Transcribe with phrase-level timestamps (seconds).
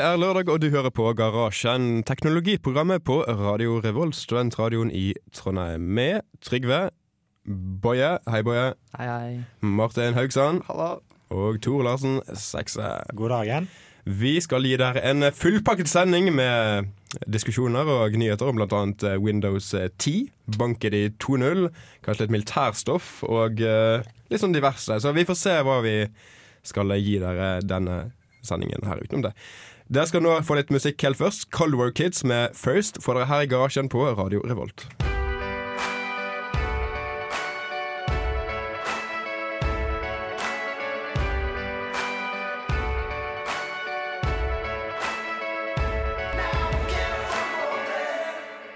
[0.00, 5.82] Det er lørdag, og du hører på Garasjen, teknologiprogrammet på Radio Revolt, studentradioen i Trondheim.
[5.92, 6.78] Med Trygve,
[7.84, 8.62] Boje, hei Boje,
[8.96, 9.34] Hei, hei.
[9.60, 11.02] Martin Haugsand Hallo.
[11.28, 12.86] og Tor Larsen Sekse.
[13.12, 13.68] God dagen.
[14.06, 16.88] Vi skal gi dere en fullpakket sending med
[17.28, 19.18] diskusjoner og nyheter om bl.a.
[19.20, 20.14] Windows 10,
[20.56, 21.66] banket i 2.0,
[22.06, 24.96] kanskje litt militærstoff og eh, litt sånn diverse.
[25.04, 25.98] Så vi får se hva vi
[26.64, 27.98] skal gi dere denne
[28.46, 29.34] sendingen her utenom det.
[29.90, 31.50] Dere skal nå få litt musikk helt først.
[31.50, 34.86] Cold War Kids med First får dere her i garasjen på Radio Revolt.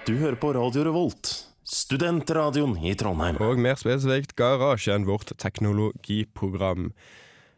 [0.05, 1.29] Du hører på Radio Revolt,
[1.65, 3.39] studentradioen i Trondheim.
[3.41, 6.91] Og mer spesifikt Garasjen, vårt teknologiprogram.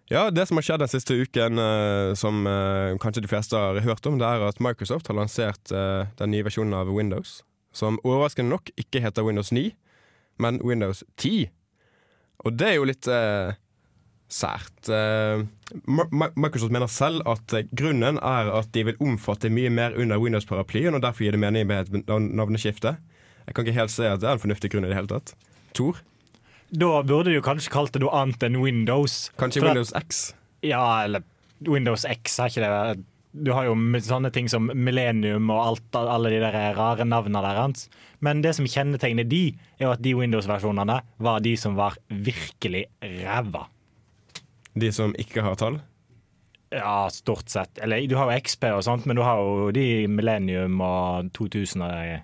[0.10, 3.80] Ja, Det som har skjedd den siste uken, eh, som eh, kanskje de fleste har
[3.84, 7.42] hørt om, det er at Microsoft har lansert eh, den nye versjonen av Windows.
[7.76, 9.74] Som overraskende nok ikke heter Windows 9,
[10.40, 11.50] men Windows 10.
[12.48, 13.52] Og det er jo litt eh,
[14.32, 14.88] sært.
[15.88, 21.04] Microsoft mener selv at grunnen er at de vil omfatte mye mer under Windows-paraplyen, og
[21.04, 22.96] derfor gir det mening med et navneskifte.
[23.48, 25.36] Jeg kan ikke helt se at det er en fornuftig grunn i det hele tatt.
[25.76, 26.00] Tor?
[26.72, 29.30] Da burde du kanskje kalt det noe annet enn Windows.
[29.40, 30.34] Kanskje For at- Windows X?
[30.66, 31.24] Ja, eller
[31.68, 32.66] Windows X, er ikke
[32.96, 33.06] det
[33.44, 37.60] Du har jo sånne ting som Millennium og alt, alle de der rare navnene der
[37.62, 37.88] hans.
[38.20, 42.86] Men det som kjennetegner de, er jo at de Windows-versjonene var de som var virkelig
[43.04, 43.68] ræva.
[44.76, 45.80] De som ikke har tall?
[46.72, 47.78] Ja, stort sett.
[47.82, 51.82] Eller du har jo XP og sånt, men du har jo de Millennium og 2000
[51.86, 52.18] og de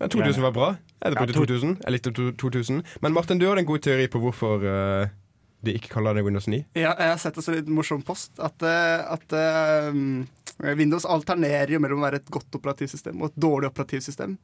[0.00, 0.70] Ja, 2000 var bra.
[1.02, 1.76] Jeg brukte Ja, to- 2000.
[1.84, 2.82] Jeg likte 2000.
[3.02, 5.08] Men Martin, du hadde en god teori på hvorfor uh,
[5.62, 6.60] de ikke kaller det Windows 9.
[6.78, 8.32] Ja, jeg har sett en litt morsom post.
[8.42, 9.92] At, eh, at eh,
[10.78, 14.36] Windows alternerer jo mellom å være et godt operativsystem og et dårlig operativsystem.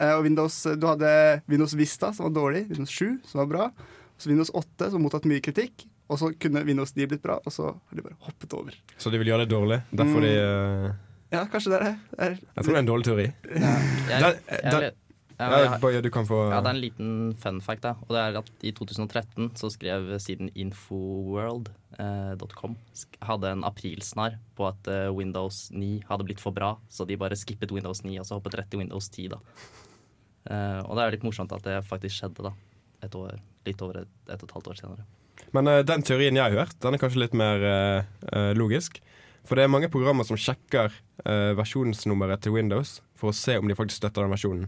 [0.00, 1.10] Uh, og Windows, Du hadde
[1.48, 2.64] Windows Vista, som var dårlig.
[2.72, 3.68] Windows 7, som var bra.
[4.18, 5.86] Så Windows 8, som har mottatt mye kritikk.
[6.12, 8.74] Og så kunne Windows 9 blitt bra, og så har de bare hoppet over.
[9.00, 9.80] Så de vil gjøre det dårlig.
[9.96, 10.90] Derfor de uh...
[11.32, 11.94] Ja, kanskje det er det.
[12.18, 13.24] Er, Jeg tror det er en dårlig teori.
[13.24, 15.00] Jeg, Den- jeg, den- vet-
[15.38, 17.08] ja, Boje, du kan få ja, det er en liten
[17.42, 17.82] fun fact.
[17.82, 17.92] Da.
[18.06, 22.72] Og det er at I 2013 så skrev siden infoworld.com
[23.28, 27.36] hadde en aprilsnarr på at eh, Windows 9 hadde blitt for bra, så de bare
[27.38, 29.28] skippet Windows 9 og så hoppet rett til Windows 10.
[29.34, 29.38] da.
[30.44, 32.52] Eh, og det er litt morsomt at det faktisk skjedde da,
[33.06, 33.30] et år,
[33.66, 35.04] litt over et, et og et halvt år senere.
[35.56, 38.92] Men eh, den teorien jeg har hørt, den er kanskje litt mer eh, eh, logisk.
[39.44, 40.88] For det er mange programmer som sjekker
[41.26, 44.66] eh, versjonsnummeret til Windows for å se om de faktisk støtter den versjonen.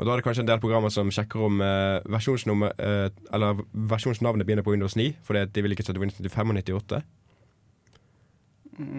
[0.00, 3.58] Og da er det kanskje en del programmer som sjekker om eh, versjonsnummer eh, Eller
[3.90, 7.00] versjonsnavnet begynner på Windows 9, fordi de vil ikke støtte Windows 95 og 98.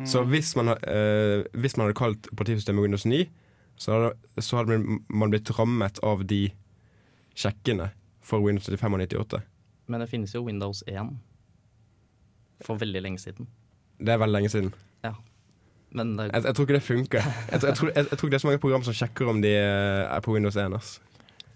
[0.05, 3.23] Så hvis man, eh, hvis man hadde kalt operativsystemet Windows 9,
[3.81, 4.11] så hadde,
[4.45, 4.77] så hadde
[5.09, 6.51] man blitt rammet av de
[7.33, 7.89] sjekkene
[8.21, 9.41] for Windows 95 og 98.
[9.89, 11.17] Men det finnes jo Windows 1
[12.61, 13.49] for veldig lenge siden.
[13.97, 14.73] Det er veldig lenge siden.
[15.91, 15.97] Ja.
[15.99, 17.21] Men det, Jeg, jeg tror ikke det funker.
[17.51, 19.31] Jeg, tror- jeg, tror, jeg, jeg tror ikke det er så mange program som sjekker
[19.31, 20.75] om de eh, er på Windows 1.
[20.77, 20.91] ass.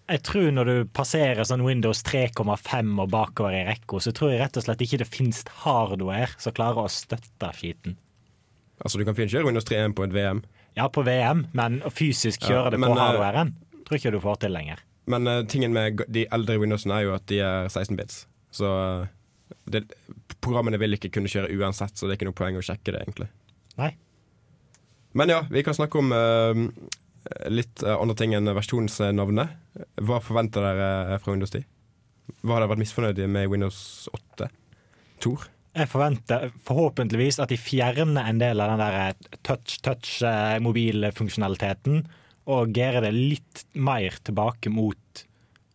[0.06, 4.42] Jeg tror når du passerer sånn Windows 3,5 og bakover i rekka, så tror jeg
[4.44, 7.96] rett og slett ikke det finnes hardware som klarer å støtte skiten.
[8.84, 10.44] Altså Du kan fint kjøre Windows 3.1 på et VM,
[10.76, 13.56] Ja, på VM, men å fysisk Ja, kjøre det på eh, hardwaren
[13.88, 14.80] tror ikke du får til lenger.
[15.08, 18.24] men uh, tingen med de eldre Windowsene er jo at de er 16 bits.
[18.52, 18.68] Så
[19.70, 19.84] det,
[20.42, 23.02] programmene vil ikke kunne kjøre uansett, så det er ikke noe poeng å sjekke det,
[23.06, 23.28] egentlig.
[23.78, 23.92] Nei.
[25.16, 26.56] Men ja, vi kan snakke om eh,
[27.48, 29.48] litt eh, andre ting enn versjonsnavnet.
[30.04, 31.64] Hva forventer dere eh, fra Windows 10?
[32.42, 33.78] Hva har dere vært misfornøyde med Windows
[34.12, 34.48] 8?
[35.24, 35.40] Tor?
[35.76, 38.98] Jeg forventer forhåpentligvis at de fjerner en del av den der
[39.48, 41.96] touch-touch-mobilfunksjonaliteten,
[42.52, 45.26] og gjør det litt mer tilbake mot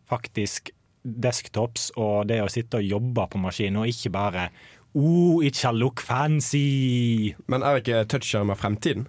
[0.09, 0.69] faktisk
[1.01, 4.49] desktops og det å sitte og jobbe på maskinen, og ikke bare
[4.93, 7.31] Oh, it shall look fancy!
[7.47, 9.07] Men er ikke touchskjermer fremtiden?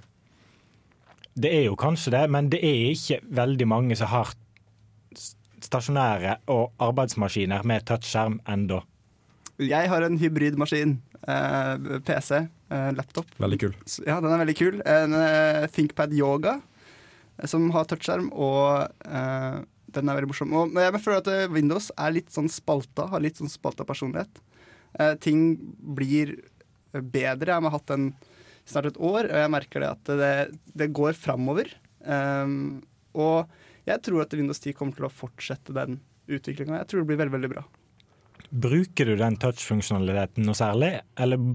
[1.34, 4.34] Det er jo kanskje det, men det er ikke veldig mange som har
[5.62, 8.82] stasjonære og arbeidsmaskiner med touchskjerm ennå.
[9.62, 10.99] Jeg har en hybridmaskin.
[11.23, 12.49] Eh, PC.
[12.69, 13.26] Eh, laptop.
[13.38, 13.75] Veldig kul.
[14.06, 14.81] Ja, den er veldig kul.
[14.88, 16.56] En eh, ThinkPad Yoga
[17.38, 19.61] eh, som har touchskjerm, og eh,
[19.94, 20.56] den er veldig morsom.
[20.58, 24.43] Og, jeg føler at Windows er litt sånn spalta, har litt sånn spalta personlighet.
[24.99, 25.55] Eh, ting
[25.94, 26.37] blir
[26.93, 27.55] bedre.
[27.55, 28.11] Jeg har hatt den
[28.68, 30.32] snart et år, og jeg merker det at det,
[30.78, 31.70] det går framover.
[32.06, 32.82] Um,
[33.18, 33.50] og
[33.88, 36.00] jeg tror at Windows 10 kommer til å fortsette den
[36.30, 36.80] utviklinga.
[36.82, 37.64] Jeg tror det blir veldig, veldig bra.
[38.52, 41.52] Bruker du den touch-funksjonaliteten noe særlig, eller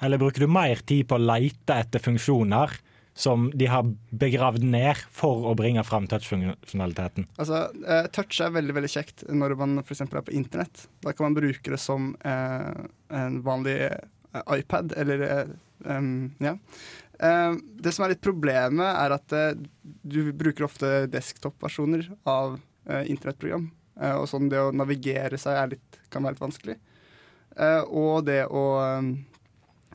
[0.00, 2.70] Eller bruker du mer tid på å leite etter funksjoner
[3.18, 3.82] som de har
[4.14, 7.26] begravd ned for å bringe fram touch-funksjonaliteten?
[7.34, 10.04] Altså, eh, touch er veldig veldig kjekt når man f.eks.
[10.06, 10.84] er på internett.
[11.02, 15.24] Da kan man bruke det som eh, en vanlig eh, iPad, eller
[15.86, 16.56] em, Ja.
[17.20, 19.52] um, det som er litt problemet, er at uh,
[20.02, 22.58] du bruker ofte desktop-versjoner av
[22.90, 23.70] uh, internettprogram.
[23.98, 26.78] Uh, og sånn det å navigere seg litt, kan være litt vanskelig.
[27.90, 28.64] Og det å
[29.00, 29.24] um,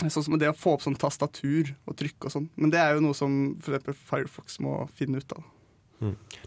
[0.09, 2.47] Sånn som det å få opp sånn tastatur og trykk og sånn.
[2.57, 4.00] Men det er jo noe som f.eks.
[4.09, 5.44] Firefox må finne ut av.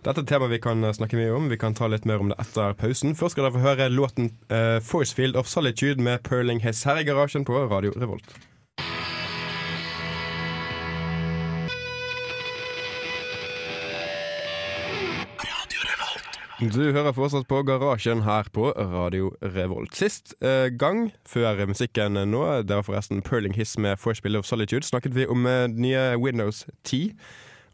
[0.03, 1.47] Dette er et tema vi kan snakke mye om.
[1.49, 3.15] Vi kan ta litt mer om det etter pausen.
[3.17, 7.07] Først skal dere få høre låten uh, 'Forcefield of Solitude' med Perling Hess her i
[7.07, 8.35] garasjen på Radio Revolt.
[16.57, 19.93] Du hører fortsatt på Garasjen her på Radio Revolt.
[19.93, 24.87] Sist eh, gang før musikken nå, det var forresten Perling Hiss med Forspill of Solitude',
[24.89, 27.11] snakket vi om eh, nye Windows 10,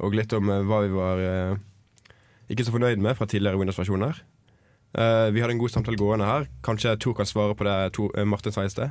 [0.02, 1.61] og litt om eh, hva vi var eh,
[2.50, 4.19] ikke så fornøyd med fra tidligere Windows-versjoner.
[4.99, 6.49] Eh, vi hadde en god samtale gående her.
[6.67, 8.90] Kanskje Tor kan svare på det Tor, eh, Martin sa i sted?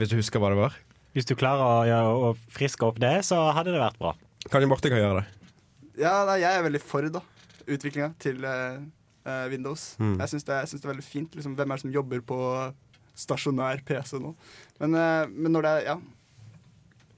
[0.00, 0.78] Hvis du husker hva det var?
[1.12, 4.14] Hvis du klarer å, ja, å friske opp det, så hadde det vært bra.
[4.48, 5.52] Kanskje Martin kan gjøre det?
[6.06, 7.20] Ja, nei, jeg er veldig for da
[7.68, 8.40] utviklinga til
[9.24, 9.94] eh, eh, Windows.
[10.00, 10.16] Mm.
[10.20, 11.36] Jeg syns det, det er veldig fint.
[11.36, 12.40] Liksom, hvem er det som jobber på
[13.20, 14.32] stasjonær PC nå?
[14.80, 16.00] Men, uh, men når det er Ja.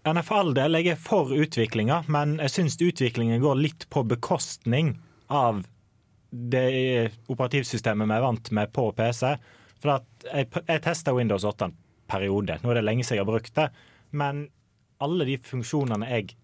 [0.03, 3.85] Ja, nei, For all del, jeg er for utviklinga, men jeg syns utviklingen går litt
[3.87, 4.97] på bekostning
[5.31, 5.61] av
[6.33, 9.37] det operativsystemet vi er vant med på PC.
[9.79, 11.77] For at jeg, jeg testa Windows 8 en
[12.11, 12.59] periode.
[12.63, 13.69] Nå er det lenge siden jeg har brukt det.
[14.11, 14.49] Men
[15.03, 16.35] alle de funksjonene jeg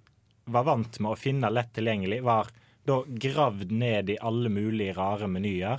[0.48, 2.48] var vant med å finne lett tilgjengelig, var
[2.88, 5.78] da gravd ned i alle mulige rare menyer.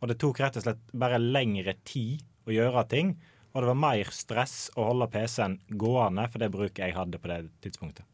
[0.00, 3.08] Og det tok rett og slett bare lengre tid å gjøre ting.
[3.52, 7.30] Og det var mer stress å holde PC-en gående, for det bruket jeg hadde på
[7.32, 8.04] det tidspunktet.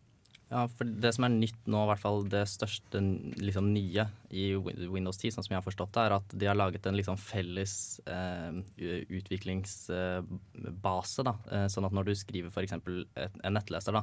[0.52, 3.00] Ja, for Det som er nytt nå, i hvert fall det største
[3.40, 6.58] liksom, nye i Windows 10, sånn som jeg har forstått det, er at de har
[6.58, 7.74] laget en liksom felles
[8.04, 8.52] eh,
[9.16, 11.20] utviklingsbase.
[11.24, 12.74] da, eh, Sånn at når du skriver f.eks.
[12.76, 14.02] en nettleser, da,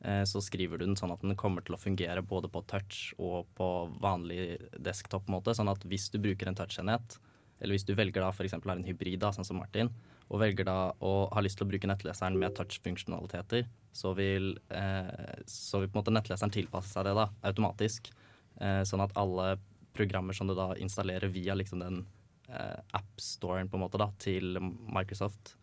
[0.00, 3.50] så skriver du den sånn at den kommer til å fungere både på touch og
[3.58, 3.66] på
[4.00, 5.52] vanlig desktop-måte.
[5.52, 7.18] Sånn at hvis du bruker en touchenhet,
[7.60, 8.56] eller hvis du velger da f.eks.
[8.56, 9.92] har en hybrid, da, sånn som Martin,
[10.30, 15.42] og velger da å ha lyst til å bruke nettleseren med touch-funksjonaliteter, så vil, eh,
[15.50, 18.12] så vil på en måte nettleseren tilpasse seg det da, automatisk.
[18.60, 19.56] Eh, sånn at alle
[19.96, 22.04] programmer som du da installerer via liksom den
[22.48, 25.56] eh, app-storen på en måte da, til Microsoft,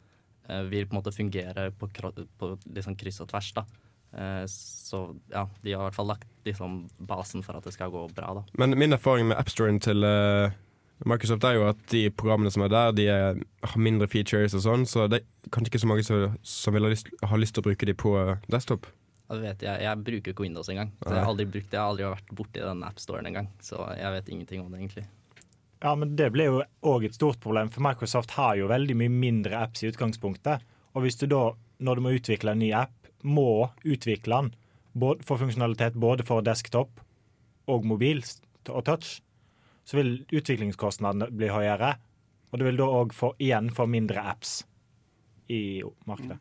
[0.48, 1.90] eh, vil på en måte fungere på,
[2.38, 3.54] på liksom kryss og tvers.
[3.58, 3.66] da.
[4.14, 5.02] Eh, så
[5.34, 8.34] ja, de har i hvert fall lagt liksom basen for at det skal gå bra.
[8.40, 8.46] da.
[8.60, 10.54] Men min erfaring med appstoren til uh,
[11.06, 14.64] Microsoft er jo at de programmene som er der, de er, har mindre features og
[14.66, 17.58] sånn, så det er kanskje ikke så mange som, som vil ha lyst, ha lyst
[17.58, 18.90] til å bruke de på eh, desktop.
[19.28, 20.94] Jeg, vet, jeg, jeg bruker ikke Windows engang.
[21.04, 21.76] Så jeg har aldri brukt det.
[21.76, 23.50] Jeg har aldri vært borti den appstoren engang.
[23.60, 25.04] Så jeg vet ingenting om det, egentlig.
[25.84, 29.14] Ja, men det blir jo òg et stort problem, for Microsoft har jo veldig mye
[29.14, 30.64] mindre apps i utgangspunktet.
[30.96, 31.52] Og hvis du da,
[31.84, 34.54] når du må utvikle en ny app, må utvikle den
[34.98, 37.02] for funksjonalitet både for desktop
[37.70, 38.24] og mobil
[38.68, 39.20] og touch,
[39.88, 41.96] så vil utviklingskostnadene bli høyere.
[42.52, 44.62] Og du vil da òg igjen få mindre apps
[45.52, 46.40] i markedet.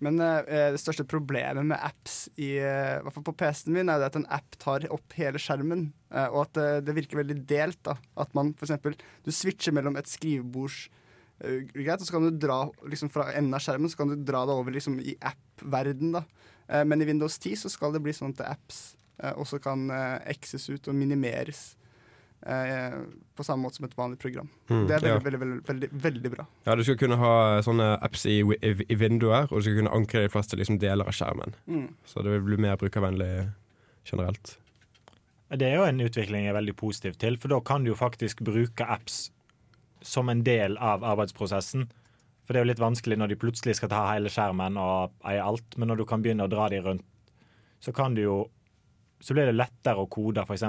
[0.00, 4.04] Men eh, det største problemet med apps, i, eh, hvert fall på PC-en min, er
[4.06, 5.90] at en app tar opp hele skjermen.
[6.12, 7.82] eh, og at eh, det virker veldig delt.
[7.84, 7.96] da.
[8.16, 11.02] At man eksempel, du switcher mellom et skrivebords eh,
[11.38, 14.44] greit, og så kan du dra liksom fra enden av skjermen så kan du dra
[14.48, 16.14] det over liksom i app-verden.
[16.16, 16.24] da.
[16.68, 19.88] Eh, men i Windows 10 så skal det bli sånn at apps eh, også kan
[20.26, 21.76] ekses ut og minimeres.
[22.46, 22.92] eh,
[23.34, 24.48] på samme måte som et vanlig program.
[24.68, 25.22] Mm, det er veldig, ja.
[25.24, 26.44] veldig, veldig, veldig, veldig bra.
[26.66, 29.94] Ja, du skal kunne ha sånne apps i, i, i vinduer, og du skal kunne
[29.96, 31.56] ankre de fleste liksom deler av skjermen.
[31.66, 31.88] Mm.
[32.06, 33.48] Så det vil bli mer brukervennlig
[34.06, 34.58] generelt.
[35.50, 37.98] Det er jo en utvikling jeg er veldig positiv til, for da kan du jo
[37.98, 39.26] faktisk bruke apps
[40.00, 41.86] som en del av arbeidsprosessen.
[42.44, 45.42] For det er jo litt vanskelig når de plutselig skal ta hele skjermen og eie
[45.42, 47.06] alt, men når du kan begynne å dra de rundt,
[47.80, 48.44] så kan du jo
[49.16, 50.62] Så blir det lettere å kode f.eks.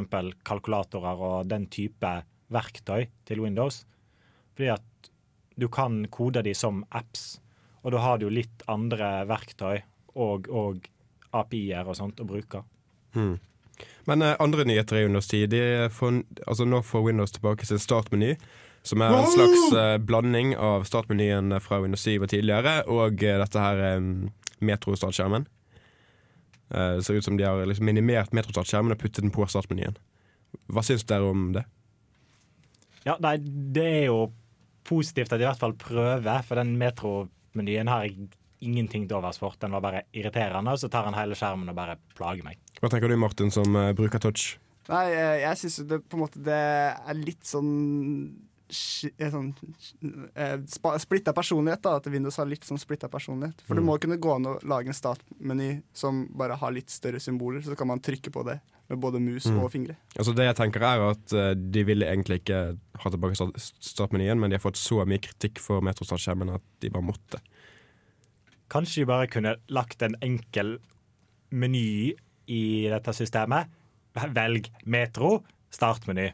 [0.47, 2.11] kalkulatorer og den type
[2.47, 3.81] verktøy til Windows.
[4.55, 5.09] Fordi at
[5.59, 7.41] du kan kode de som apps,
[7.83, 9.81] og da har du jo litt andre verktøy
[10.15, 10.87] og, og
[11.35, 12.63] API-er og sånt å bruke.
[13.17, 13.35] Hmm.
[14.07, 15.61] Men eh, andre nyheter i Windows 10 de
[15.93, 18.35] får, altså Nå får Windows tilbake sin startmeny,
[18.87, 23.35] som er en slags uh, blanding av startmenyen fra Windows 7 og tidligere, og uh,
[23.43, 24.27] dette her um,
[24.63, 25.47] metrostartskjermen.
[26.71, 29.97] Uh, det ser ut som de har liksom minimert metrostartskjermen og puttet den på startmenyen.
[30.71, 31.65] Hva syns dere om det?
[33.07, 34.19] Ja, nei, det er jo
[34.87, 38.29] positivt at de i hvert fall prøver, for den metromenyen har jeg
[38.63, 39.55] ingenting til overs for.
[39.61, 42.59] Den var bare irriterende, og så tar han hele skjermen og bare plager meg.
[42.79, 44.55] Hva tenker du, Martin, som bruker touch?
[44.87, 45.05] Nei,
[45.43, 47.71] jeg syns det på en måte det er litt sånn
[48.69, 49.53] Sånn
[50.35, 50.57] eh,
[50.99, 51.95] splitta personlighet, da.
[52.01, 53.61] At Windows har litt sånn splitta personlighet.
[53.67, 57.21] For det må kunne gå an å lage en startmeny som bare har litt større
[57.23, 58.57] symboler, så kan man trykke på det
[58.89, 59.59] med både mus Mm.
[59.63, 59.95] og fingre.
[60.17, 64.39] Altså Det jeg tenker er at uh, De ville egentlig ikke ha tilbake start- startmenyen,
[64.39, 67.41] men de har fått så mye kritikk for metrostartskjermen at de bare måtte.
[68.69, 70.77] Kanskje de bare kunne lagt en enkel
[71.51, 72.13] meny
[72.47, 73.67] i dette systemet.
[74.15, 76.31] Velg Metro, startmeny.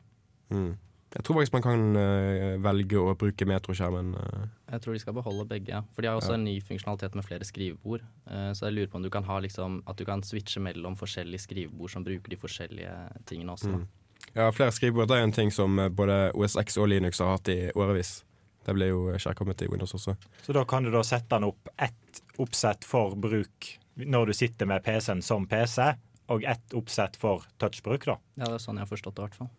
[0.54, 0.78] Mm.
[1.14, 4.14] Jeg tror faktisk man kan uh, velge å bruke metroskjermen.
[4.18, 4.46] Uh.
[4.72, 5.84] Jeg tror de skal beholde begge.
[5.94, 6.40] For de har også Ja.
[6.40, 8.02] en ny funksjonalitet med flere skrivebord.
[8.26, 10.98] Uh, så jeg lurer på om du kan ha liksom, at du kan switche mellom
[10.98, 12.96] forskjellige skrivebord som bruker de forskjellige
[13.30, 13.70] tingene også.
[13.70, 13.88] Mm.
[14.34, 17.72] Ja, flere skrivebord det er en ting som både OSX og Linux har hatt i
[17.76, 18.24] årevis.
[18.66, 20.16] Det ble jo kjærkommet i Windows også.
[20.42, 24.66] Så da kan du da sette den opp ett oppsett for bruk når du sitter
[24.66, 25.92] med PC-en som PC,
[26.34, 28.16] og ett oppsett for touchbruk, da.
[28.40, 29.52] Ja, det er sånn jeg har forstått det, i hvert fall.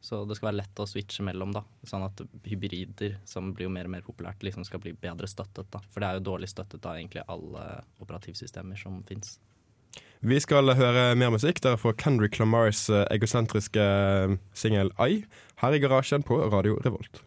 [0.00, 1.64] Så det skal være lett å switche mellom, da.
[1.88, 5.68] Sånn at hybrider, som blir jo mer og mer populært, liksom skal bli bedre støttet,
[5.72, 5.82] da.
[5.90, 7.66] For det er jo dårlig støttet av egentlig alle
[8.04, 9.38] operativsystemer som fins.
[10.20, 11.60] Vi skal høre mer musikk.
[11.62, 15.24] Dere får Kendrick Lamars eh, egosentriske eh, singel I
[15.62, 17.22] her i garasjen på Radio Revolt.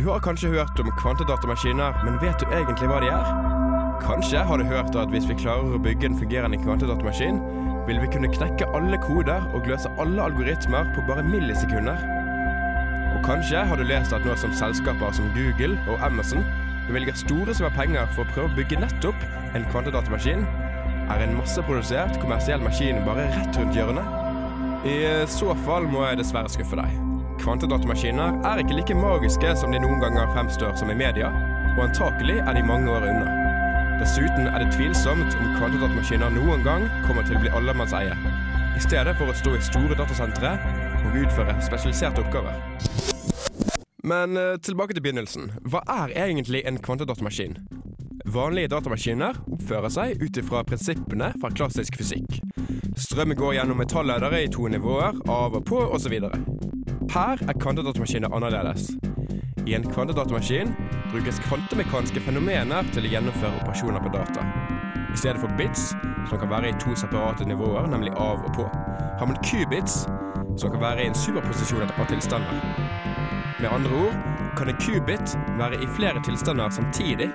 [0.00, 3.59] Du har kanskje hørt om kvantedatamaskiner, men vet du egentlig hva de er?
[4.10, 7.36] Kanskje har du hørt at hvis vi klarer å bygge en fungerende kvantedatamaskin,
[7.86, 12.00] vil vi kunne knekke alle koder og løse alle algoritmer på bare millisekunder.
[13.14, 16.42] Og kanskje har du lest at nå som selskaper som Google og Amazon
[16.88, 19.22] bevilger store summer penger for å prøve å bygge nettopp
[19.54, 20.42] en kvantedatamaskin,
[21.10, 24.16] er en masseprodusert kommersiell maskin bare rett rundt hjørnet?
[24.90, 24.96] I
[25.30, 26.98] så fall må jeg dessverre skuffe deg.
[27.44, 31.30] Kvantedatamaskiner er ikke like magiske som de noen ganger fremstår som i media,
[31.76, 33.39] og antakelig er de mange år unna.
[34.00, 38.14] Dessuten er det tvilsomt om kvantedatamaskiner noen gang kommer til å bli allemannseie,
[38.72, 40.54] i stedet for å stå i store datasentre
[41.02, 42.56] og utføre spesialiserte oppgaver.
[44.00, 45.50] Men eh, tilbake til begynnelsen.
[45.68, 47.58] Hva er egentlig en kvantedatamaskin?
[48.24, 52.40] Vanlige datamaskiner oppfører seg ut ifra prinsippene fra klassisk fysikk.
[52.96, 56.16] Strømmen går gjennom metalledere i to nivåer, av og på osv.
[57.12, 58.94] Her er kvantedatamaskiner annerledes.
[59.66, 60.74] I en kvantedatamaskin
[61.10, 64.44] brukes kvantemekaniske fenomener til å gjennomføre operasjoner på data.
[65.10, 65.90] I stedet for bits,
[66.30, 68.66] som kan være i to separate nivåer, nemlig av og på,
[69.20, 70.04] har man qubits,
[70.56, 72.62] som kan være i en superposisjon etter par tilstander.
[73.60, 74.20] Med andre ord
[74.56, 77.28] kan en qubit være i flere tilstander samtidig.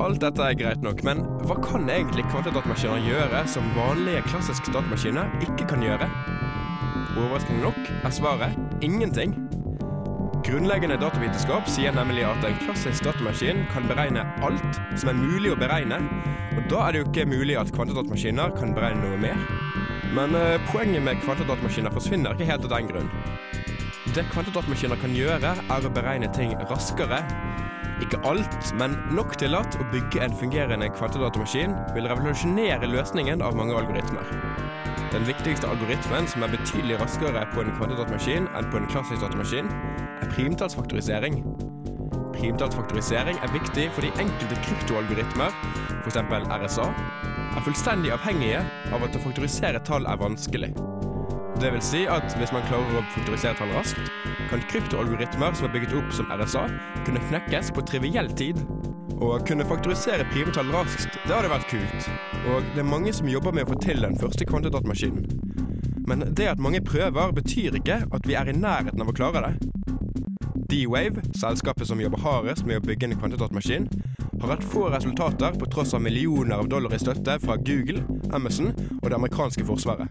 [0.00, 5.28] Alt dette er greit nok, men hva kan egentlig kvantedatamaskiner gjøre som vanlige klassiske datamaskiner
[5.44, 6.08] ikke kan gjøre?
[7.12, 9.36] Overraskende nok er svaret ingenting.
[10.52, 15.56] Grunnleggende datavitenskap sier nemlig at en klassisk datamaskin kan beregne alt som er mulig å
[15.56, 15.96] beregne,
[16.52, 19.38] og da er det jo ikke mulig at kvantedatamaskiner kan beregne noe mer.
[20.12, 23.08] Men eh, poenget med kvantedatamaskiner forsvinner ikke helt av den grunn.
[24.12, 27.22] Det kvantedatamaskiner kan gjøre, er å beregne ting raskere.
[28.04, 33.56] Ikke alt, men nok til at å bygge en fungerende kvantedatamaskin vil revolusjonere løsningen av
[33.56, 34.36] mange algoritmer.
[35.12, 39.68] Den viktigste algoritmen som er betydelig raskere på en kvantedatamaskin enn på en klassisk datamaskin,
[40.24, 41.42] er primtallsfaktorisering.
[42.32, 45.52] Primtallsfaktorisering er viktig fordi enkelte kryptoalgoritmer,
[46.00, 46.16] f.eks.
[46.64, 46.86] RSA,
[47.52, 50.72] er fullstendig avhengige av at å faktorisere tall er vanskelig.
[51.60, 54.08] Det vil si at hvis man klarer å faktorisere tall raskt,
[54.48, 56.64] kan kryptoalgoritmer som er bygget opp som RSA,
[57.04, 58.64] kunne knekkes på triviell tid.
[59.22, 62.06] Å kunne faktorisere primetall raskt, det hadde vært kult.
[62.50, 65.28] Og det er mange som jobber med å få til den første kvantedatamaskinen.
[66.10, 69.44] Men det at mange prøver, betyr ikke at vi er i nærheten av å klare
[69.44, 69.70] det.
[70.72, 73.86] D-Wave, selskapet som jobber hardest med å bygge en kvantedatamaskin,
[74.42, 78.02] har hatt få resultater på tross av millioner av dollar i støtte fra Google,
[78.34, 80.10] Amazon og det amerikanske forsvaret.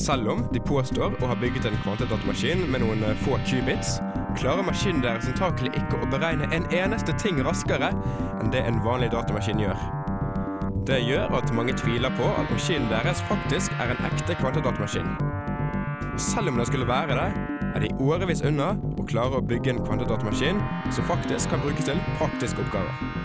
[0.00, 3.98] Selv om de påstår å ha bygget en kvantedatamaskin med noen få qubits,
[4.38, 7.90] klarer maskinen deres antakelig ikke å beregne en eneste ting raskere
[8.40, 9.86] enn det en vanlig datamaskin gjør.
[10.88, 15.12] Det gjør at mange tviler på at maskinen deres faktisk er en ekte kvantedatamaskin.
[16.10, 17.28] Og selv om det skulle være det,
[17.74, 22.00] er de årevis unna å klare å bygge en kvantedatamaskin som faktisk kan brukes til
[22.18, 23.19] praktiske oppgaver.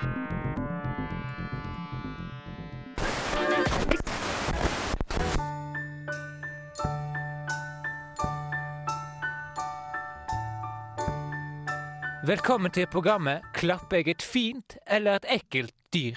[12.27, 16.15] Velkommen til programmet Klapper jeg et fint eller et ekkelt dyr?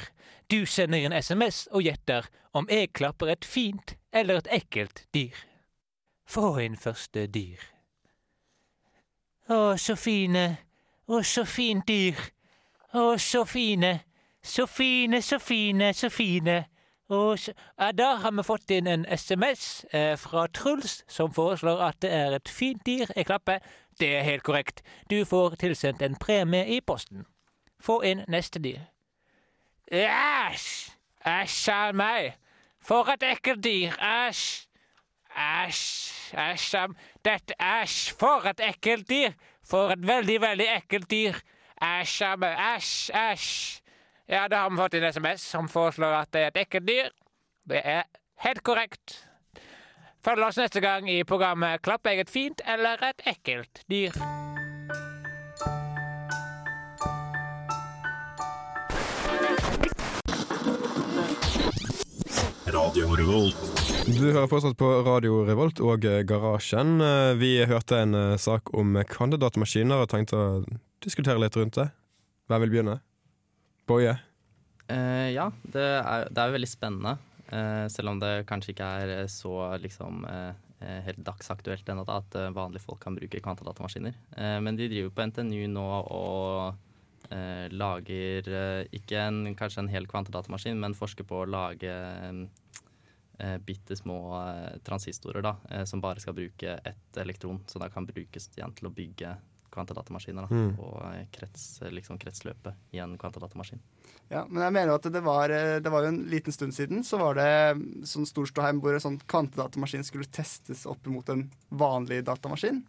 [0.50, 2.24] Du sender en SMS og gjetter
[2.56, 5.36] om jeg klapper et fint eller et ekkelt dyr.
[6.24, 7.60] Få inn første dyr.
[9.52, 10.46] Å, så fine.
[11.08, 12.16] Å, så fint dyr.
[12.96, 13.98] Å, så fine.
[14.40, 16.62] Så fine, så fine, så fine.
[17.08, 17.52] Og så...
[17.78, 22.12] Ja, da har vi fått inn en SMS eh, fra Truls, som foreslår at det
[22.12, 23.60] er et fint dyr jeg klapper.
[24.00, 24.82] Det er helt korrekt.
[25.10, 27.26] Du får tilsendt en premie i posten.
[27.80, 28.80] Få inn neste dyr.
[29.92, 30.92] Æsj!
[31.26, 32.34] Æsj a meg!
[32.82, 33.94] For et ekkelt dyr!
[33.98, 34.68] Æsj!
[35.34, 36.34] Æsj!
[36.38, 36.86] Æsj a
[37.24, 38.14] Dette Æsj!
[38.18, 39.32] For et ekkelt dyr!
[39.64, 41.40] For et veldig, veldig ekkelt dyr!
[41.82, 42.58] Æsj a meg!
[42.76, 43.10] Æsj!
[43.14, 43.82] Æsj!
[44.28, 47.08] Ja, da har vi fått en SMS som foreslår at det er et ekkelt dyr.
[47.68, 48.02] Det er
[48.44, 49.27] helt korrekt.
[50.28, 54.12] Følg oss neste gang i programmet 'Klapp jeg et fint eller et ekkelt dyr?
[62.68, 63.56] Radio Revolt.
[64.04, 67.00] Du hører fortsatt på Radio Revolt og Garasjen.
[67.40, 70.50] Vi hørte en eh, sak om kandidatmaskiner og tenkte å
[71.00, 71.88] diskutere litt rundt det.
[72.52, 72.98] Hvem vil begynne?
[73.88, 74.12] Boje?
[74.92, 77.16] Uh, ja, det er, det er veldig spennende.
[77.52, 82.36] Eh, selv om det kanskje ikke er eh, så liksom eh, helt dagsaktuelt ennå at
[82.54, 84.14] vanlige folk kan bruke kvantadatamaskiner.
[84.62, 86.84] Men de driver på NTNU nå og
[87.74, 88.46] lager
[88.94, 94.20] ikke en, kanskje en hel kvantadatamaskin, men forsker på å lage eh, bitte små
[94.86, 98.94] transistorer da, som bare skal bruke ett elektron, så da kan brukes igjen til å
[98.94, 99.34] bygge
[99.78, 100.74] kvantadatamaskiner da, Mm.
[100.76, 103.80] på eh, krets, liksom kretsløpet i en kvantadatamaskin.
[104.28, 106.74] Ja, men jeg mener jo at det var, eh, det var jo en liten stund
[106.76, 107.48] siden så var det
[108.10, 112.82] sånn stor ståheim hvor en sånn kvantedatamaskin skulle testes opp mot en vanlig datamaskin.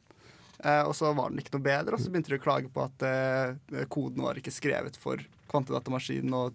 [0.59, 2.83] Eh, og så var den ikke noe bedre, og så begynte de å klage på
[2.83, 6.53] at eh, koden var ikke skrevet for kvantedatamaskin og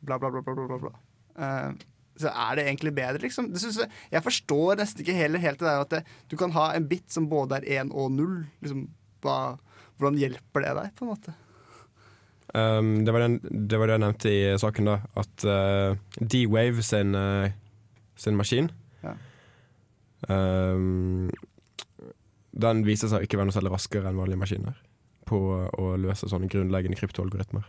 [0.00, 0.78] bla, bla, bla, bla, bla, bla.
[0.86, 0.92] bla.
[1.36, 1.72] Eh,
[2.20, 3.46] så er det egentlig bedre, liksom?
[3.52, 6.70] Det jeg, jeg forstår nesten ikke heller helt det der at det, du kan ha
[6.76, 8.42] en bit som både er én og null.
[8.60, 8.82] Liksom,
[9.24, 9.36] hva,
[9.98, 11.34] hvordan hjelper det deg, på en måte?
[12.50, 13.38] Um, det, var den,
[13.70, 14.96] det var det jeg nevnte i saken, da.
[15.22, 17.52] At uh, D-Wave sin, uh,
[18.18, 18.72] sin maskin
[19.04, 19.12] Ja.
[20.26, 21.28] um,
[22.50, 24.80] Den viser seg ikke å være noe særlig raskere enn vanlige maskiner
[25.30, 25.38] på
[25.70, 27.68] å løse sånne grunnleggende kryptoalgoritmer.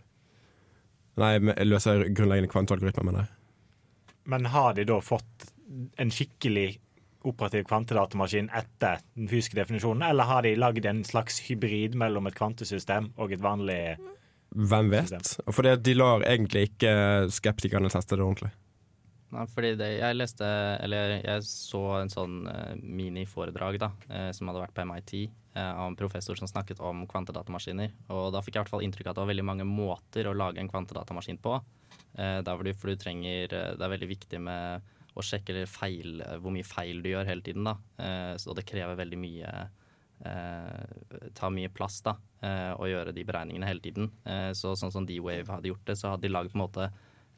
[1.21, 1.35] Nei,
[1.67, 3.37] løse grunnleggende kvantalgoritmer, mener jeg.
[4.33, 5.51] Men har de da fått
[6.01, 6.79] en skikkelig
[7.27, 12.37] operativ kvantedatamaskin etter den fysiske definisjonen, eller har de lagd en slags hybrid mellom et
[12.37, 13.83] kvantesystem og et vanlig
[14.51, 15.37] Hvem vet?
[15.55, 16.89] Fordi de lar egentlig ikke
[17.31, 18.49] skeptikerne teste det ordentlig.
[19.31, 20.47] Nei, fordi det, jeg leste,
[20.83, 25.13] eller jeg så en sånn uh, miniforedrag da, eh, som hadde vært på MIT,
[25.55, 27.93] eh, av en professor som snakket om kvantedatamaskiner.
[28.11, 30.27] Og da fikk jeg i hvert fall inntrykk av at det var veldig mange måter
[30.27, 31.61] å lage en kvantedatamaskin på.
[32.19, 36.21] Eh, der hvor du, for du trenger, det er veldig viktig med å sjekke feil,
[36.39, 37.67] hvor mye feil du gjør hele tiden.
[37.67, 37.77] da.
[37.99, 39.51] Eh, så det krever veldig mye
[40.25, 44.11] eh, tar mye plass da, eh, å gjøre de beregningene hele tiden.
[44.25, 46.91] Eh, så sånn som D-Wave hadde gjort det, så hadde de på en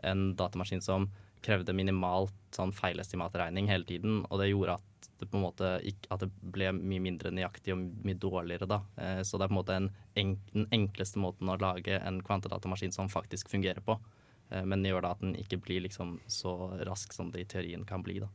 [0.04, 1.08] en datamaskin som
[1.44, 6.24] krevde minimalt sånn feilestimatregning hele tiden, og det gjorde at det på en måte at
[6.24, 8.68] det ble mye mindre nøyaktig og mye dårligere.
[8.68, 8.82] da.
[8.98, 12.92] Eh, så det er på en måte en den enkleste måten å lage en kvantedatamaskin
[12.92, 14.00] som faktisk fungerer på.
[14.50, 16.56] Eh, men det gjør da at den ikke blir liksom så
[16.88, 18.20] rask som det i teorien kan bli.
[18.24, 18.30] da.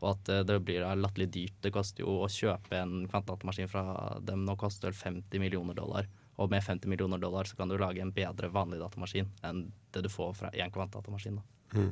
[0.00, 1.58] Og at eh, det blir da latterlig dyrt.
[1.64, 3.84] Det koster jo å kjøpe en kvantedatamaskin fra
[4.24, 6.08] dem nå koster vel 50 millioner dollar.
[6.40, 10.04] Og med 50 millioner dollar så kan du lage en bedre vanlig datamaskin enn det
[10.06, 11.40] du får fra en kvantedatamaskin.
[11.40, 11.90] da.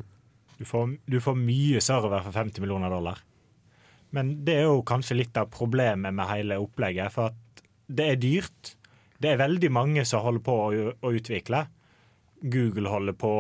[0.59, 3.20] Du får, du får mye server for 50 millioner dollar.
[4.16, 7.12] Men det er jo kanskje litt av problemet med hele opplegget.
[7.12, 8.72] For at det er dyrt.
[9.20, 11.66] Det er veldig mange som holder på å, å utvikle.
[12.42, 13.33] Google holder på,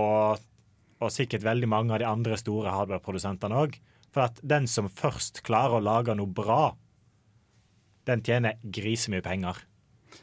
[0.98, 3.78] og sikkert veldig mange av de andre store hardware-produsentene òg.
[4.14, 6.72] For at den som først klarer å lage noe bra,
[8.08, 9.60] den tjener grisemye penger.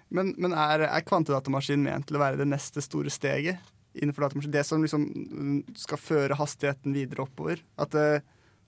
[0.10, 3.62] Men, men er, er kvantedatamaskin ment til å være det neste store steget
[3.96, 4.54] innenfor datamaskin?
[4.54, 7.62] Det som liksom mm, skal føre hastigheten videre oppover?
[7.80, 8.24] At det,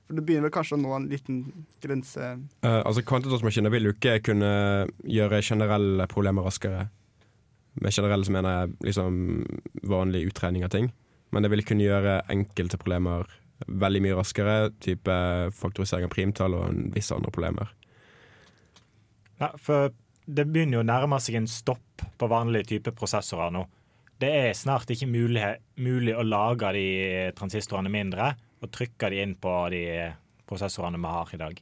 [0.08, 1.42] for det begynner vel kanskje å nå en liten
[1.84, 2.30] grense
[2.64, 4.52] uh, altså Kvantedatamaskiner vil jo ikke kunne
[5.04, 6.88] gjøre generelle problemer raskere.
[7.82, 9.20] Med generelle så mener jeg liksom
[9.90, 10.90] vanlig utregning av ting.
[11.32, 13.28] Men det vil kunne gjøre enkelte problemer
[13.68, 14.58] veldig mye raskere.
[14.84, 15.14] Type
[15.58, 17.74] faktorisering av primtall og visse andre problemer.
[19.38, 19.92] Ja, for
[20.28, 23.64] det begynner jo å nærme seg en stopp på vanlige typer prosessorer nå.
[24.18, 25.44] Det er snart ikke mulig,
[25.78, 26.88] mulig å lage de
[27.38, 28.32] transistorene mindre
[28.64, 29.84] og trykke de inn på de
[30.50, 31.60] prosessorene vi har i dag.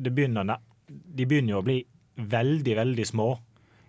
[0.00, 0.56] Det begynner,
[0.88, 1.82] de begynner jo å bli
[2.16, 3.28] veldig, veldig små.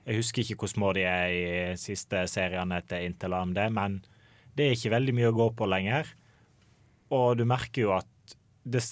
[0.03, 1.45] Jeg husker ikke hvor små de er i
[1.79, 4.01] siste seriene til Intel AMD, men
[4.53, 6.09] det er ikke veldig mye å gå på lenger.
[7.15, 8.83] Og du merker jo at det,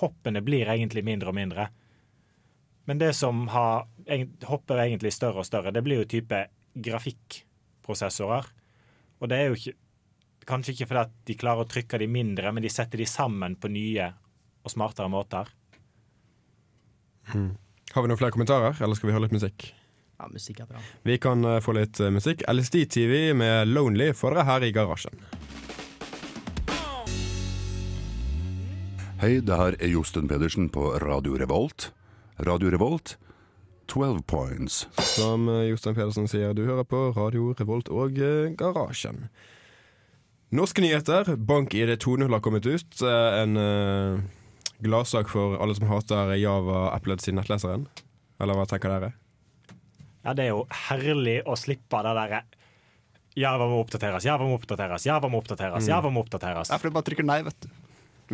[0.00, 1.68] hoppene blir egentlig mindre og mindre.
[2.88, 3.84] Men det som har,
[4.48, 6.40] hopper egentlig større og større, det blir jo type
[6.88, 8.48] grafikkprosessorer.
[9.20, 9.76] Og det er jo ikke,
[10.48, 13.58] kanskje ikke fordi at de klarer å trykke de mindre, men de setter de sammen
[13.60, 14.08] på nye
[14.64, 15.52] og smartere måter.
[17.28, 19.68] Har vi noen flere kommentarer, eller skal vi høre litt musikk?
[20.18, 20.80] Ja, musikk er bra.
[21.06, 22.42] Vi kan eh, få litt eh, musikk.
[22.50, 25.20] LSD-TV med Lonely får dere her i garasjen.
[29.18, 31.90] Hei, det her er Josten Pedersen på Radio Revolt.
[32.46, 33.16] Radio Revolt,
[33.90, 34.84] 12 points.
[35.16, 38.18] Som eh, Jostein Pedersen sier, du hører på Radio Revolt og
[38.58, 39.28] Garasjen.
[40.54, 41.34] Norske nyheter.
[41.36, 43.02] BankID 2.0 har kommet ut.
[43.02, 44.20] Eh, En uh,
[44.80, 47.86] gladsak for alle som hater Java Applet sin nettleseren.
[48.40, 49.12] Eller hva tenker dere?
[50.28, 52.42] Ja, det er jo herlig å slippe det derre
[53.38, 56.72] Jerva må oppdateres, Jerva må oppdateres, Jerva må oppdateres, Java må oppdateres.
[56.72, 57.68] Ja, for du bare trykker nei, vet du.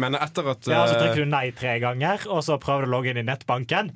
[0.01, 2.91] Men etter at Ja, Så eh, trykker du nei tre ganger, og så prøver du
[2.91, 3.93] å logge inn i nettbanken.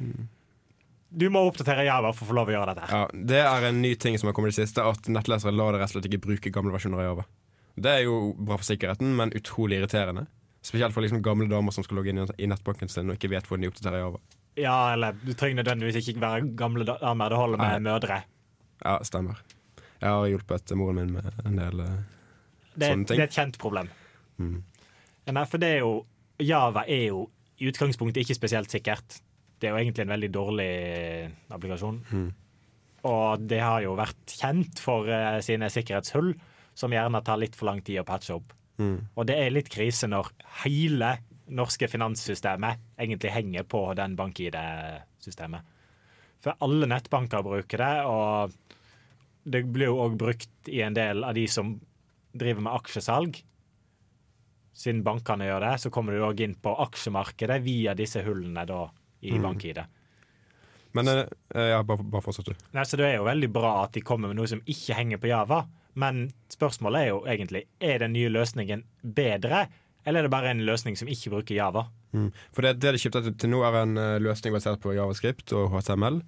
[1.09, 2.87] Du må oppdatere Java for å få lov å gjøre dette.
[2.87, 3.07] her.
[3.09, 5.73] Ja, Det er en ny ting som har kommet i det siste, at nettlesere lar
[5.73, 7.25] det rett og slett ikke bruke gamle versjoner av Java.
[7.79, 10.27] Det er jo bra for sikkerheten, men utrolig irriterende.
[10.63, 13.49] Spesielt for liksom gamle damer som skal logge inn i nettbanken sin og ikke vet
[13.49, 14.21] hvordan de oppdaterer Java.
[14.59, 17.31] Ja, eller du trenger nødvendigvis ikke være gamle damer.
[17.31, 18.23] Det holder med mødre.
[18.83, 19.41] Ja, stemmer.
[19.99, 21.95] Jeg har hjulpet moren min med en del uh,
[22.75, 23.19] Det, Sånne ting.
[23.19, 23.89] det er et kjent problem.
[24.39, 24.61] Mm.
[25.35, 25.95] Nei, for det er jo
[26.39, 27.25] Java er jo
[27.59, 29.19] i utgangspunktet ikke spesielt sikkert.
[29.59, 30.69] Det er jo egentlig en veldig dårlig
[31.51, 31.99] applikasjon.
[32.15, 32.29] Mm.
[33.11, 36.31] Og det har jo vært kjent for uh, sine sikkerhetshull,
[36.79, 38.55] som gjerne tar litt for lang tid å patche opp.
[38.79, 38.99] Mm.
[39.19, 40.31] Og det er litt krise når
[40.63, 41.17] hele
[41.51, 45.75] norske finanssystemet egentlig henger på den bank-ID-systemet.
[46.43, 48.53] For alle nettbanker bruker det, og
[49.49, 51.75] det blir jo òg brukt i en del av de som
[52.39, 53.41] driver med aksjesalg.
[54.79, 58.85] Siden bankene gjør det, så kommer du òg inn på aksjemarkedet via disse hullene da
[59.27, 59.43] i Mm.
[59.43, 59.81] bank-ID.
[60.93, 62.55] Men eh, eh, ja, bare, bare fortsett, du.
[62.73, 65.19] Nei, så Det er jo veldig bra at de kommer med noe som ikke henger
[65.19, 65.67] på Java.
[65.95, 69.67] Men spørsmålet er jo egentlig er den nye løsningen bedre,
[70.09, 71.87] eller er det bare en løsning som ikke bruker Java?
[72.17, 72.31] Mm.
[72.57, 75.71] For det, det de kjøpte til- nå, er en eh, løsning basert på javascript og
[75.77, 76.23] HTML.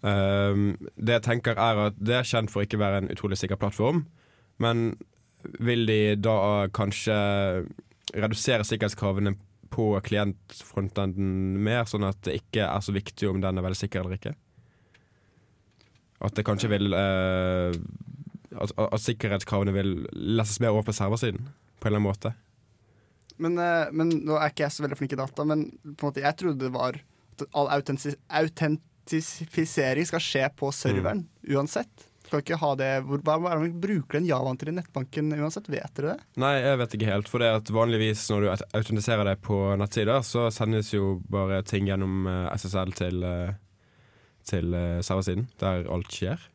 [0.00, 3.36] Um, det jeg tenker er at det er kjent for ikke å være en utrolig
[3.38, 4.06] sikker plattform.
[4.60, 4.96] Men
[5.60, 7.16] vil de da kanskje
[8.16, 9.36] redusere sikkerhetskravene
[9.70, 14.02] på klientfrontenden mer, sånn at det ikke er så viktig om den er veldig sikker
[14.02, 14.34] eller ikke?
[16.20, 17.76] At det kanskje vil uh,
[18.58, 21.48] at, at sikkerhetskravene vil leses mer over på serversiden,
[21.80, 22.32] på en eller annen måte.
[23.40, 26.10] Men, eh, men nå er ikke jeg så veldig flink i data, men på en
[26.10, 32.06] måte, jeg trodde det var at all autentis autentifisering skal skje på serveren uansett.
[32.26, 34.74] Skal ikke ha det, hvor, hva hva er det man bruker den javaen til i
[34.76, 35.66] nettbanken uansett?
[35.72, 36.26] Vet dere det?
[36.38, 37.30] Nei, jeg vet ikke helt.
[37.32, 41.88] For det at vanligvis når du autentiserer deg på nettsider, så sendes jo bare ting
[41.90, 43.56] gjennom eh, SSL til, eh,
[44.46, 46.46] til serversiden, der alt skjer.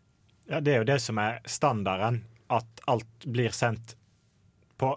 [0.47, 2.21] Ja, Det er jo det som er standarden,
[2.53, 3.97] at alt blir sendt
[4.77, 4.91] på,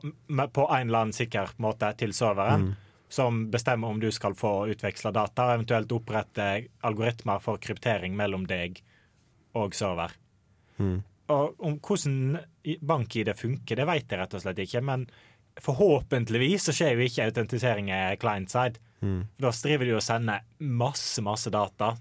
[0.52, 2.72] på en eller annen sikker måte til serveren.
[3.08, 6.48] Som bestemmer om du skal få utveksla data, og eventuelt opprette
[6.84, 8.82] algoritmer for kryptering mellom deg
[9.56, 10.12] og server.
[10.76, 10.98] Mm.
[11.32, 12.38] Og om hvordan
[12.68, 14.82] i- bank-ID funker, det vet jeg rett og slett ikke.
[14.84, 15.06] Men
[15.60, 17.88] forhåpentligvis så skjer jo ikke autentisering
[18.20, 18.78] client-side.
[19.00, 19.22] Mm.
[19.40, 21.94] Da driver de og sender masse, masse data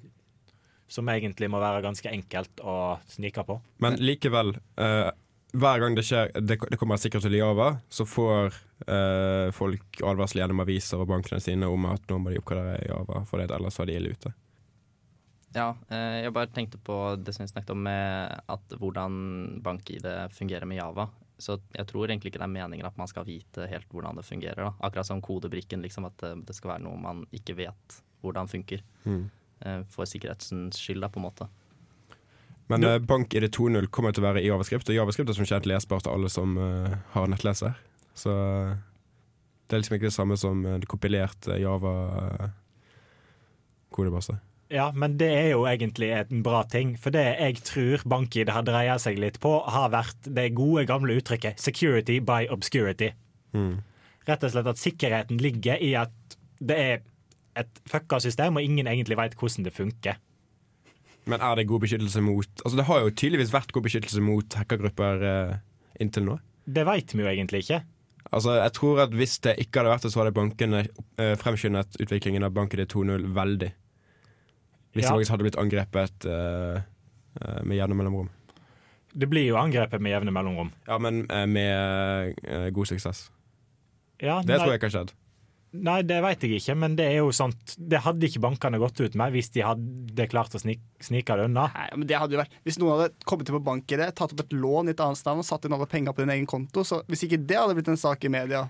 [0.87, 3.59] som egentlig må være ganske enkelt å snike på.
[3.83, 5.09] Men likevel, eh,
[5.57, 8.55] hver gang det skjer Det, det kommer sikkert til Java, så får
[8.87, 13.23] eh, folk advarsel gjennom aviser og bankene sine om at nå må de oppgradere Java,
[13.27, 14.33] for det, ellers var de ille ute.
[15.55, 20.07] Ja, eh, jeg bare tenkte på det som vi snakket om med at hvordan bank-ID
[20.35, 21.07] fungerer med Java.
[21.37, 24.25] Så jeg tror egentlig ikke det er meningen at man skal vite helt hvordan det
[24.25, 24.63] fungerer.
[24.67, 24.73] Da.
[24.87, 28.81] Akkurat som kodebrikken, liksom, at det, det skal være noe man ikke vet hvordan funker.
[29.05, 29.27] Mm.
[29.61, 31.49] Eh, for sikkerhetens skyld, da, på en måte.
[32.71, 35.67] Men uh, BankID 2.0 kommer til å være i Javascript, og Javascript er som kjent
[35.69, 37.71] lesbart av alle som uh, har nettleser.
[38.17, 38.71] Så eh,
[39.69, 44.35] det er liksom ikke det samme som uh, kompilert uh, Java-kodebase.
[44.73, 46.97] Ja, men det er jo egentlig en bra ting.
[46.99, 51.13] For det jeg tror BankID har dreia seg litt på, har vært det gode, gamle
[51.21, 53.13] uttrykket 'security by obscurity'.
[53.55, 53.77] Mm.
[54.27, 56.11] Rett og slett at sikkerheten ligger i at
[56.59, 56.99] det er
[57.57, 60.19] et fucka system, og ingen egentlig veit hvordan det funker.
[61.27, 64.55] Men er det god beskyttelse mot Altså Det har jo tydeligvis vært god beskyttelse mot
[64.55, 65.57] hackergrupper eh,
[66.03, 66.37] inntil nå.
[66.67, 67.81] Det veit vi jo egentlig ikke.
[68.31, 70.81] Altså Jeg tror at hvis det ikke hadde vært det, så hadde bankene
[71.19, 73.69] eh, fremskyndet utviklingen av BankID 2.0 veldig.
[74.95, 75.09] Hvis Ja.
[75.11, 76.81] det faktisk hadde blitt angrepet eh,
[77.43, 78.29] eh, med jevne mellomrom.
[79.17, 80.71] Det blir jo angrepet med jevne mellomrom.
[80.87, 83.27] Ja, men eh, med eh, god suksess.
[84.21, 85.11] Ja, Det nei, tror jeg ikke har skjedd.
[85.75, 89.01] Nei, det veit jeg ikke, men det er jo sånt Det hadde ikke bankene gått
[89.03, 91.65] ut med hvis de hadde klart å snik, snike det unna.
[91.75, 94.43] Nei, men det hadde jo vært Hvis noen hadde kommet inn på bank-ID, tatt opp
[94.45, 96.85] et lån i et annet sted og satt inn alle penga på din egen konto,
[96.87, 98.63] så hvis ikke det hadde blitt en sak i media,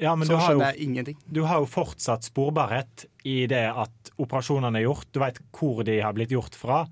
[0.00, 1.16] Ja, men du så har, skjønner jo, jeg ingenting.
[1.26, 5.08] du har jo fortsatt sporbarhet i det at operasjonene er gjort.
[5.12, 6.84] Du veit hvor de har blitt gjort fra,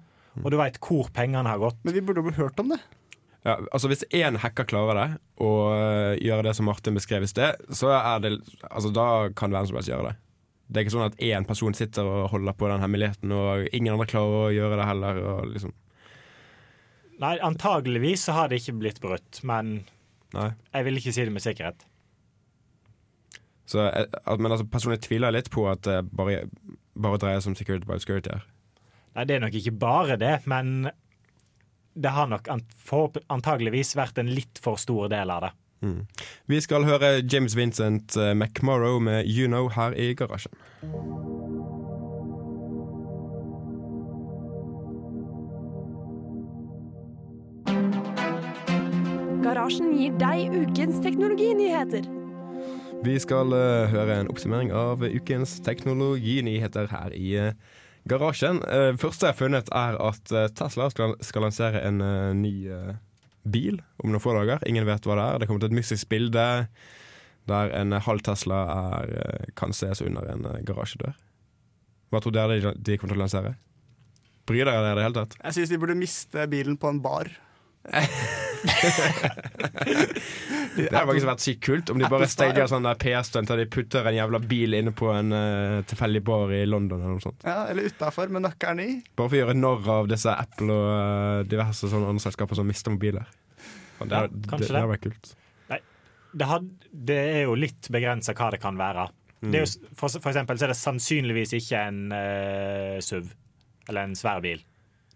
[0.42, 1.78] og du veit hvor pengene har gått.
[1.86, 2.80] Men vi burde jo hørt om det.
[3.44, 7.30] Ja, altså Hvis én hacker klarer det, og øh, gjøre det som Martin beskrev i
[7.30, 8.34] sted, så er det
[8.68, 10.16] Altså da kan hvem som helst gjøre det.
[10.70, 13.94] Det er ikke sånn at én person sitter og holder på den hemmeligheten, og ingen
[13.94, 15.22] andre klarer å gjøre det heller.
[15.32, 15.72] Og liksom.
[17.20, 19.80] Nei, antageligvis så har det ikke blitt brutt, men
[20.36, 20.52] Nei.
[20.70, 21.82] jeg vil ikke si det med sikkerhet.
[23.66, 24.06] Så, eh,
[24.38, 26.44] men altså, personlig tviler jeg litt på at det bare,
[26.94, 28.46] bare dreier seg om security by security her.
[29.18, 30.92] Nei, det er nok ikke bare det, men
[31.94, 35.52] det har nok antageligvis vært en litt for stor del av det.
[35.80, 36.04] Mm.
[36.52, 40.52] Vi skal høre James Vincent eh, McMorrow med You Know her i garasjen.
[49.40, 52.04] Garasjen gir deg ukens teknologinyheter.
[53.00, 57.54] Vi skal uh, høre en oppsummering av ukens teknologinyheter her i eh,
[58.08, 58.62] garasjen.
[58.64, 62.54] Uh, første jeg har funnet, er at eh, Tesla skal, skal lansere en uh, ny
[62.70, 62.94] uh,
[63.44, 64.62] bil om noen få dager.
[64.68, 65.40] Ingen vet hva det er.
[65.40, 66.46] Det kommer til et mystisk bilde
[67.50, 71.16] der en halv Tesla er, kan ses under en garasjedør.
[72.12, 73.54] Hva tror dere de, de kommer til å lansere?
[74.46, 75.38] Bryr dere dere i det hele tatt?
[75.40, 77.32] Jeg syns de burde miste bilen på en bar.
[80.76, 83.66] Det hadde faktisk vært sykt kult om de bare stager sånn der PR-stunt der de
[83.72, 87.44] putter en jævla bil inne på en uh, tilfeldig bar i London eller noe sånt.
[87.46, 88.88] Ja, eller utafor med nøkkelen i.
[89.18, 92.68] Bare for å gjøre narr av disse Apple og uh, diverse sånne andre selskaper som
[92.70, 93.26] mister mobiler.
[94.00, 94.74] Og Det, Ja, det, det, det.
[94.74, 95.32] hadde vært kult.
[96.30, 99.08] Det, had, det er jo litt begrensa hva det kan være.
[99.40, 103.32] Det er jo, for, for eksempel så er det sannsynligvis ikke en uh, SUV,
[103.88, 104.60] eller en svær bil.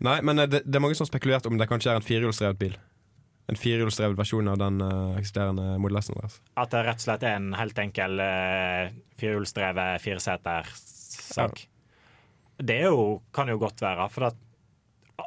[0.04, 2.58] Nei, men det, det er mange som har spekulert om det kanskje er en firehjulsdrevet
[2.58, 2.74] bil.
[3.50, 6.38] En firehjulsdrevet versjon av den uh, eksisterende Model S-en deres.
[6.56, 11.66] At det rett og slett er en helt enkel uh, firehjulsdrevet firesetersak.
[12.64, 14.40] Det er jo, kan jo godt være, for at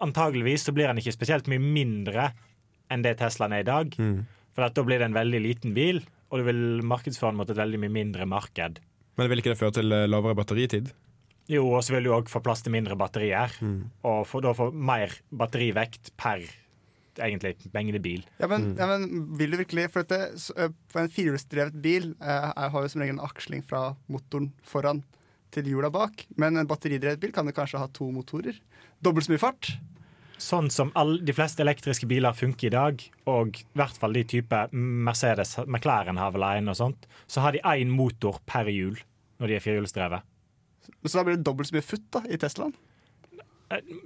[0.03, 2.31] antageligvis så blir den ikke spesielt mye mindre
[2.91, 3.95] enn det Teslaen er i dag.
[3.99, 4.21] Mm.
[4.55, 6.01] For da blir det en veldig liten bil,
[6.31, 8.79] og du vil markedsføre den mot et veldig mye mindre marked.
[9.17, 10.89] Men vil ikke det føre til eh, lavere batteritid?
[11.51, 13.89] Jo, og så vil du òg få plass til mindre batterier, Mm.
[14.03, 16.43] og for, da få mer batterivekt per
[17.19, 18.23] egentlig mengde bil.
[18.39, 18.77] Ja, men, Mm.
[18.77, 20.37] ja, men vil du virkelig For, dette,
[20.89, 25.03] for en firehjulsdrevet bil eh, jeg har jo som regel en aksling fra motoren foran
[25.51, 26.25] til hjula bak.
[26.37, 28.57] Men en batteridrevet bil kan jo kanskje ha to motorer.
[29.01, 29.71] Dobbelt så mye fart.
[30.37, 34.21] Sånn som all, de fleste elektriske biler funker i dag, og i hvert fall de
[34.23, 38.99] type Mercedes, McLaren har vel en og sånt, så har de én motor per hjul
[39.39, 40.21] når de er firehjulsdrevet.
[41.07, 42.75] Så da blir det dobbelt så mye futt da, i Teslaen.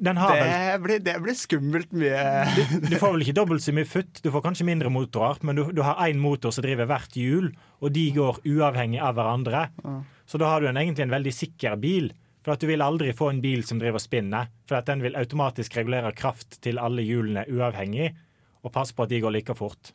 [0.01, 2.21] Den har vel Det blir, det blir skummelt mye.
[2.87, 5.67] Du får vel ikke dobbelt så mye futt, du får kanskje mindre motorer, men du,
[5.75, 9.67] du har én motor som driver hvert hjul, og de går uavhengig av hverandre.
[10.25, 12.11] Så da har du en, egentlig en veldig sikker bil.
[12.41, 15.13] For at du vil aldri få en bil som driver spinner, for at den vil
[15.19, 18.15] automatisk regulere kraft til alle hjulene uavhengig,
[18.65, 19.91] og passe på at de går like fort.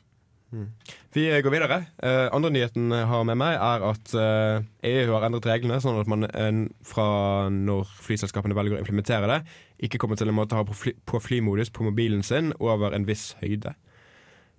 [1.17, 1.79] Vi går videre.
[2.01, 6.01] Uh, andre nyheten jeg har med meg, er at uh, EU har endret reglene sånn
[6.01, 7.07] at man eh, fra
[7.53, 9.41] når flyselskapene velger å implementere det,
[9.89, 13.31] ikke kommer til å ha på, fly, på flymodus på mobilen sin over en viss
[13.43, 13.75] høyde.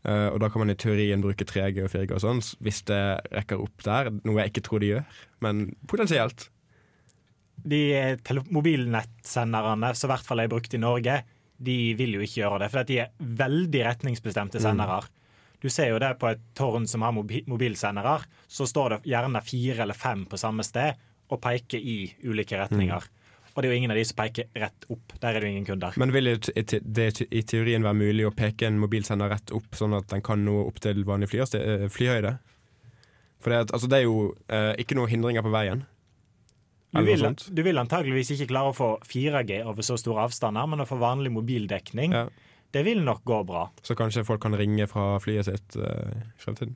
[0.07, 3.01] Uh, og da kan man i teorien bruke 3G og 4G og sånn, hvis det
[3.33, 4.11] rekker opp der.
[4.23, 6.47] Noe jeg ikke tror de gjør, men potensielt.
[7.67, 11.19] De eh, mobilnettsenderne som i hvert fall er brukt i Norge,
[11.57, 15.01] de vil jo ikke gjøre det, for de er veldig retningsbestemte sendere.
[15.61, 19.41] Du ser jo det på et tårn som har mobi mobilsendere, så står det gjerne
[19.41, 20.99] fire eller fem på samme sted
[21.33, 23.07] og peker i ulike retninger.
[23.57, 25.15] Og det er jo ingen av de som peker rett opp.
[25.17, 25.95] Der er det jo ingen kunder.
[25.97, 30.05] Men vil det i teorien være mulig å peke en mobilsender rett opp, sånn at
[30.13, 32.35] den kan nå opp til vanlig flyhøyde?
[32.37, 32.53] eh.
[33.41, 35.85] For det, altså, det er jo eh, ikke noen hindringer på veien.
[36.93, 40.81] Du vil, du vil antageligvis ikke klare å få 4G over så store avstander, men
[40.81, 42.27] å få vanlig mobildekning, Ja.
[42.77, 43.65] Det vil nok gå bra.
[43.81, 46.75] Så kanskje folk kan ringe fra flyet sitt uh, i fremtiden.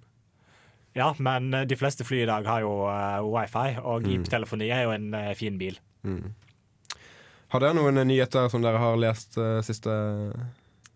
[0.98, 4.16] Ja, men eh, de fleste fly i dag har jo uh, wifi, og Mm.
[4.18, 5.78] IP-telefoni er jo en uh, fin bil.
[7.52, 9.38] Har dere noen nyheter som dere har lest
[9.68, 9.94] siste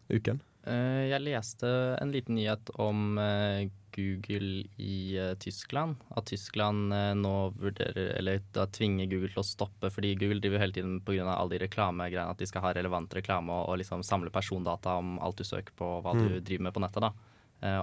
[0.09, 0.39] uken?
[0.65, 1.69] Eh, jeg leste
[2.01, 5.99] en liten nyhet om eh, Google i eh, Tyskland.
[6.17, 10.75] At Tyskland nå vurderer, eller da tvinger Google til å stoppe, fordi Google driver hele
[10.75, 11.27] tiden pga.
[11.35, 15.19] alle de reklamegreiene at de skal ha relevant reklame og, og liksom samle persondata om
[15.21, 17.05] alt du søker på, hva du driver med på nettet.
[17.05, 17.13] da.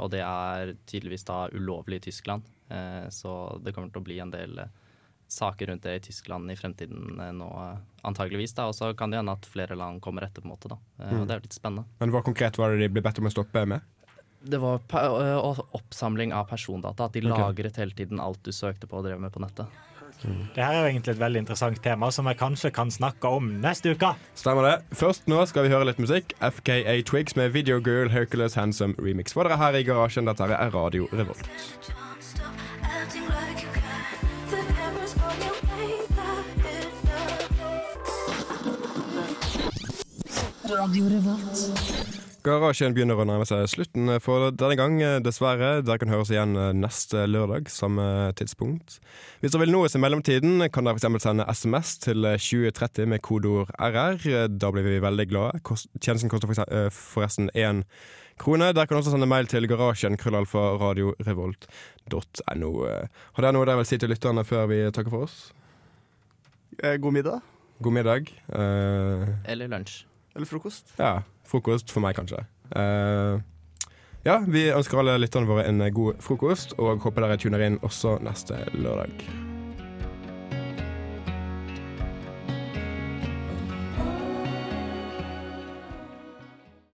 [0.02, 2.44] Og det er tydeligvis da ulovlig i Tyskland.
[3.10, 3.32] Så
[3.64, 4.60] det kommer til å bli en del
[5.32, 8.54] saker rundt det i Tyskland i fremtiden eh, nå, eh, antageligvis.
[8.58, 10.68] da, Og så kan det hende at flere land kommer etter, på en måte.
[10.68, 10.78] da.
[11.00, 11.20] Eh, Mm.
[11.20, 11.84] Og det er jo litt spennende.
[12.00, 13.80] Men hva konkret var det de ble bedt om å stoppe med?
[14.42, 14.80] Det var
[15.72, 17.04] oppsamling av persondata.
[17.04, 17.30] At de okay.
[17.30, 19.66] lagret hele tiden alt du søkte på og drev med på nettet.
[20.22, 23.48] Det her er jo egentlig et veldig interessant tema som jeg kanskje kan snakke om
[23.62, 24.12] neste uke.
[24.38, 24.76] Stemmer det.
[24.98, 26.36] Først nå skal vi høre litt musikk.
[26.38, 29.34] FKA Twigs med Video Girl Hercules Handsome Remix.
[29.34, 31.48] For dere her i garasjen, dette er Radio Revolt.
[42.42, 45.82] Garasjen begynner å nærme seg slutten for denne gang, dessverre.
[45.86, 48.96] Dere kan høres igjen neste lørdag, samme tidspunkt.
[49.42, 51.22] Hvis dere vil nå oss i mellomtiden, kan dere f.eks.
[51.22, 54.48] sende SMS til 2030 med kodeord RR.
[54.56, 55.62] Da blir vi veldig glade.
[56.00, 57.84] Tjenesten koster eh, forresten én
[58.42, 58.72] krone.
[58.74, 62.70] Dere kan også sende mail til garasjen krøllalfa radiorevolt.no.
[62.88, 65.36] Har dere noe dere vil si til lytterne før vi takker for oss?
[66.80, 67.38] Eh, God middag.
[67.82, 68.32] God middag.
[68.50, 70.08] Eh, Eller lunsj.
[70.34, 70.94] Eller frokost.
[70.98, 72.44] ja, frokost for meg, kanskje.
[72.72, 73.40] Uh,
[74.24, 78.18] ja, vi ønsker alle lytterne våre en god frokost, og håper dere tuner inn også
[78.24, 79.51] neste lørdag.